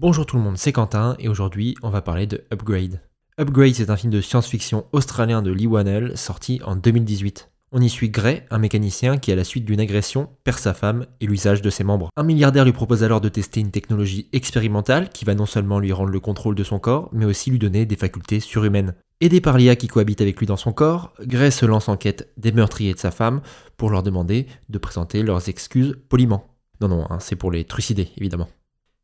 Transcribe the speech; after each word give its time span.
Bonjour 0.00 0.26
tout 0.26 0.36
le 0.36 0.42
monde, 0.44 0.56
c'est 0.56 0.70
Quentin 0.70 1.16
et 1.18 1.26
aujourd'hui 1.26 1.74
on 1.82 1.90
va 1.90 2.02
parler 2.02 2.28
de 2.28 2.44
Upgrade. 2.52 3.00
Upgrade 3.36 3.74
c'est 3.74 3.90
un 3.90 3.96
film 3.96 4.12
de 4.12 4.20
science-fiction 4.20 4.86
australien 4.92 5.42
de 5.42 5.50
Lee 5.50 5.66
Whannell 5.66 6.16
sorti 6.16 6.60
en 6.64 6.76
2018. 6.76 7.50
On 7.72 7.80
y 7.80 7.88
suit 7.88 8.08
Gray, 8.08 8.44
un 8.52 8.58
mécanicien 8.58 9.18
qui 9.18 9.32
à 9.32 9.34
la 9.34 9.42
suite 9.42 9.64
d'une 9.64 9.80
agression 9.80 10.28
perd 10.44 10.58
sa 10.58 10.72
femme 10.72 11.06
et 11.20 11.26
l'usage 11.26 11.62
de 11.62 11.68
ses 11.68 11.82
membres. 11.82 12.10
Un 12.16 12.22
milliardaire 12.22 12.64
lui 12.64 12.70
propose 12.70 13.02
alors 13.02 13.20
de 13.20 13.28
tester 13.28 13.58
une 13.58 13.72
technologie 13.72 14.28
expérimentale 14.32 15.08
qui 15.08 15.24
va 15.24 15.34
non 15.34 15.46
seulement 15.46 15.80
lui 15.80 15.90
rendre 15.90 16.12
le 16.12 16.20
contrôle 16.20 16.54
de 16.54 16.62
son 16.62 16.78
corps 16.78 17.08
mais 17.12 17.24
aussi 17.24 17.50
lui 17.50 17.58
donner 17.58 17.84
des 17.84 17.96
facultés 17.96 18.38
surhumaines. 18.38 18.94
Aidé 19.20 19.40
par 19.40 19.58
l'IA 19.58 19.74
qui 19.74 19.88
cohabite 19.88 20.20
avec 20.20 20.38
lui 20.38 20.46
dans 20.46 20.56
son 20.56 20.72
corps, 20.72 21.12
Gray 21.22 21.50
se 21.50 21.66
lance 21.66 21.88
en 21.88 21.96
quête 21.96 22.32
des 22.36 22.52
meurtriers 22.52 22.94
de 22.94 23.00
sa 23.00 23.10
femme 23.10 23.40
pour 23.76 23.90
leur 23.90 24.04
demander 24.04 24.46
de 24.68 24.78
présenter 24.78 25.24
leurs 25.24 25.48
excuses 25.48 25.96
poliment. 26.08 26.46
Non, 26.80 26.86
non, 26.86 27.04
hein, 27.10 27.18
c'est 27.18 27.34
pour 27.34 27.50
les 27.50 27.64
trucider, 27.64 28.10
évidemment. 28.16 28.48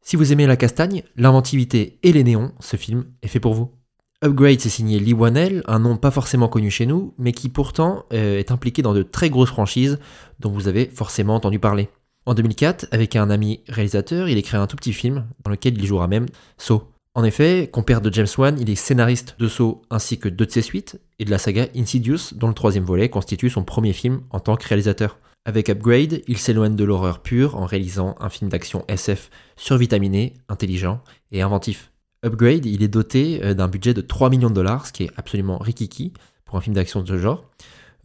Si 0.07 0.17
vous 0.17 0.33
aimez 0.33 0.47
la 0.47 0.57
castagne, 0.57 1.03
l'inventivité 1.17 1.99
et 2.03 2.13
les 2.13 2.25
néons, 2.25 2.53
ce 2.61 2.77
film 2.77 3.07
est 3.23 3.29
fait 3.29 3.41
pour 3.41 3.55
vous. 3.55 3.71
Upgrade, 4.23 4.61
c'est 4.61 4.69
signé 4.69 5.01
Lee 5.01 5.15
Wanell, 5.15 5.63
un 5.67 5.79
nom 5.79 5.97
pas 5.97 6.11
forcément 6.11 6.47
connu 6.47 6.71
chez 6.71 6.85
nous, 6.85 7.15
mais 7.17 7.33
qui 7.33 7.49
pourtant 7.49 8.05
euh, 8.13 8.39
est 8.39 8.51
impliqué 8.51 8.83
dans 8.83 8.93
de 8.93 9.03
très 9.03 9.31
grosses 9.31 9.49
franchises 9.49 9.99
dont 10.41 10.51
vous 10.51 10.69
avez 10.69 10.85
forcément 10.87 11.35
entendu 11.35 11.59
parler. 11.59 11.89
En 12.27 12.35
2004, 12.35 12.89
avec 12.91 13.17
un 13.17 13.31
ami 13.31 13.63
réalisateur, 13.67 14.29
il 14.29 14.37
écrit 14.37 14.59
un 14.59 14.67
tout 14.67 14.77
petit 14.77 14.93
film 14.93 15.25
dans 15.43 15.51
lequel 15.51 15.79
il 15.79 15.87
jouera 15.87 16.07
même 16.07 16.27
Saw. 16.59 16.83
En 17.15 17.25
effet, 17.25 17.71
compère 17.73 18.03
de 18.03 18.13
James 18.13 18.27
Wan, 18.37 18.59
il 18.61 18.69
est 18.69 18.75
scénariste 18.75 19.37
de 19.39 19.49
Saw 19.49 19.81
ainsi 19.89 20.19
que 20.19 20.29
deux 20.29 20.45
de 20.45 20.51
ses 20.51 20.63
suites 20.63 21.01
et 21.19 21.25
de 21.25 21.31
la 21.31 21.39
saga 21.39 21.67
Insidious, 21.75 22.35
dont 22.35 22.49
le 22.49 22.55
troisième 22.55 22.85
volet 22.85 23.09
constitue 23.09 23.49
son 23.49 23.65
premier 23.65 23.95
film 23.95 24.21
en 24.29 24.41
tant 24.41 24.57
que 24.57 24.69
réalisateur. 24.69 25.19
Avec 25.45 25.69
Upgrade, 25.69 26.23
il 26.27 26.39
s'éloigne 26.39 26.77
de 26.77 26.85
l'horreur 26.85 27.21
pure 27.21 27.57
en 27.57 27.67
réalisant 27.67 28.17
un 28.19 28.31
film 28.31 28.51
d'action 28.51 28.85
SF 28.89 29.31
survitaminé, 29.57 30.35
intelligent 30.49 31.03
et 31.33 31.43
inventif. 31.43 31.93
Upgrade, 32.25 32.65
il 32.65 32.83
est 32.83 32.89
doté 32.89 33.45
euh, 33.45 33.55
d'un 33.55 33.69
budget 33.69 33.93
de 33.93 34.01
3 34.01 34.31
millions 34.31 34.49
de 34.49 34.55
dollars, 34.55 34.87
ce 34.87 34.93
qui 34.93 35.05
est 35.05 35.11
absolument 35.17 35.59
rikiki 35.59 36.13
pour 36.47 36.57
un 36.57 36.61
film 36.63 36.75
d'action 36.75 37.03
de 37.03 37.09
ce 37.09 37.19
genre. 37.19 37.45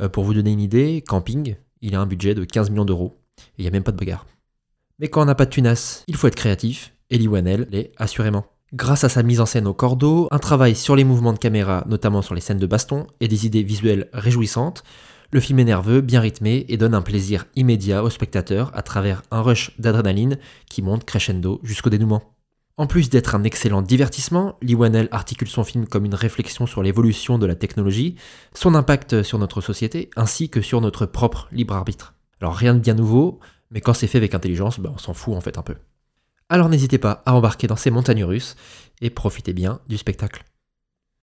Euh, 0.02 0.10
pour 0.10 0.26
vous 0.26 0.34
donner 0.34 0.52
une 0.52 0.60
idée, 0.60 1.02
Camping, 1.08 1.56
il 1.82 1.96
a 1.96 2.02
un 2.02 2.06
budget 2.06 2.36
de 2.36 2.44
15 2.44 2.70
millions 2.72 2.86
d'euros 2.86 3.20
il 3.58 3.64
n'y 3.64 3.68
a 3.68 3.72
même 3.72 3.84
pas 3.84 3.92
de 3.92 3.98
bagarre. 3.98 4.26
Mais 5.00 5.08
quand 5.08 5.22
on 5.22 5.26
n'a 5.26 5.36
pas 5.36 5.46
de 5.46 5.50
tunas, 5.50 6.04
il 6.08 6.16
faut 6.16 6.28
être 6.28 6.36
créatif, 6.36 6.94
et 7.10 7.18
Lee 7.18 7.28
Wanell 7.28 7.68
l'est 7.72 7.92
assurément. 7.98 8.46
Grâce 8.74 9.04
à 9.04 9.10
sa 9.10 9.24
mise 9.24 9.42
en 9.42 9.46
scène 9.46 9.68
au 9.68 9.74
cordeau, 9.74 10.28
un 10.32 10.40
travail 10.40 10.76
sur 10.76 10.96
les 10.96 11.04
mouvements 11.04 11.34
de 11.34 11.40
caméra, 11.40 11.84
notamment 11.88 12.22
sur 12.22 12.36
les 12.36 12.42
scènes 12.42 12.60
de 12.60 12.68
baston, 12.68 13.08
et 13.20 13.28
des 13.28 13.46
idées 13.46 13.64
visuelles 13.64 14.10
réjouissantes, 14.14 14.84
le 15.32 15.40
film 15.40 15.60
est 15.60 15.66
nerveux, 15.66 16.02
bien 16.02 16.22
rythmé 16.22 16.66
et 16.70 16.78
donne 16.78 16.96
un 16.96 17.02
plaisir 17.02 17.46
immédiat 17.56 18.04
au 18.04 18.10
spectateur 18.10 18.72
à 18.74 18.82
travers 18.82 19.22
un 19.30 19.42
rush 19.42 19.72
d'adrénaline 19.78 20.40
qui 20.70 20.82
monte 20.82 21.06
crescendo 21.06 21.60
jusqu'au 21.64 21.92
dénouement. 21.92 22.24
En 22.78 22.88
plus 22.88 23.10
d'être 23.10 23.36
un 23.36 23.44
excellent 23.44 23.82
divertissement, 23.82 24.58
Lee 24.62 24.74
Whannell 24.74 25.10
articule 25.12 25.50
son 25.50 25.64
film 25.64 25.86
comme 25.86 26.06
une 26.06 26.16
réflexion 26.16 26.66
sur 26.66 26.82
l'évolution 26.82 27.38
de 27.38 27.46
la 27.46 27.56
technologie, 27.56 28.16
son 28.54 28.74
impact 28.74 29.22
sur 29.22 29.38
notre 29.38 29.62
société, 29.62 30.10
ainsi 30.16 30.50
que 30.50 30.62
sur 30.62 30.82
notre 30.82 31.06
propre 31.06 31.48
libre 31.52 31.76
arbitre. 31.76 32.16
Alors 32.42 32.56
rien 32.56 32.74
de 32.74 32.80
bien 32.80 32.94
nouveau, 32.94 33.40
mais 33.70 33.82
quand 33.82 33.94
c'est 33.94 34.08
fait 34.08 34.18
avec 34.18 34.34
intelligence, 34.34 34.80
ben, 34.80 34.92
on 34.96 34.98
s'en 34.98 35.14
fout 35.14 35.36
en 35.36 35.42
fait 35.42 35.58
un 35.58 35.62
peu. 35.62 35.76
Alors 36.48 36.70
n'hésitez 36.70 36.98
pas 36.98 37.22
à 37.26 37.36
embarquer 37.36 37.68
dans 37.68 37.76
ces 37.76 37.92
montagnes 37.92 38.24
russes 38.24 38.56
et 39.02 39.12
profitez 39.12 39.54
bien 39.54 39.82
du 39.88 39.98
spectacle. 39.98 40.44